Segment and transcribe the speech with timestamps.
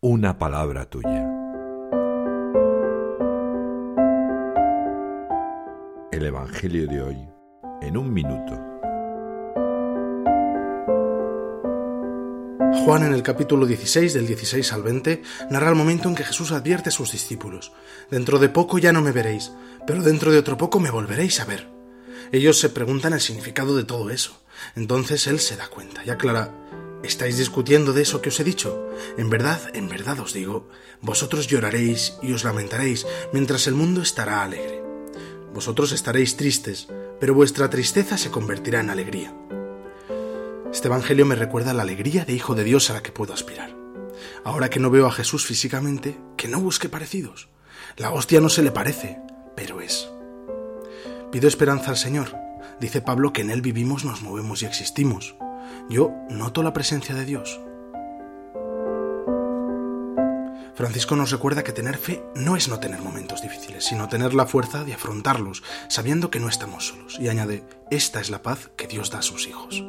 [0.00, 1.26] una palabra tuya.
[6.12, 7.16] El Evangelio de hoy
[7.80, 8.52] en un minuto.
[12.84, 16.52] Juan en el capítulo 16 del 16 al 20 narra el momento en que Jesús
[16.52, 17.72] advierte a sus discípulos,
[18.10, 19.52] Dentro de poco ya no me veréis,
[19.86, 21.68] pero dentro de otro poco me volveréis a ver.
[22.32, 24.42] Ellos se preguntan el significado de todo eso.
[24.74, 26.52] Entonces él se da cuenta y aclara,
[27.06, 28.88] ¿estáis discutiendo de eso que os he dicho?
[29.16, 30.68] En verdad, en verdad os digo,
[31.00, 34.82] vosotros lloraréis y os lamentaréis, mientras el mundo estará alegre.
[35.54, 36.88] Vosotros estaréis tristes,
[37.18, 39.34] pero vuestra tristeza se convertirá en alegría.
[40.72, 43.74] Este Evangelio me recuerda la alegría de Hijo de Dios a la que puedo aspirar.
[44.44, 47.48] Ahora que no veo a Jesús físicamente, que no busque parecidos.
[47.96, 49.18] La hostia no se le parece,
[49.54, 50.10] pero es.
[51.32, 52.36] Pido esperanza al Señor.
[52.80, 55.36] Dice Pablo que en Él vivimos, nos movemos y existimos.
[55.88, 57.60] Yo noto la presencia de Dios.
[60.74, 64.46] Francisco nos recuerda que tener fe no es no tener momentos difíciles, sino tener la
[64.46, 67.16] fuerza de afrontarlos, sabiendo que no estamos solos.
[67.18, 69.82] Y añade, esta es la paz que Dios da a sus hijos.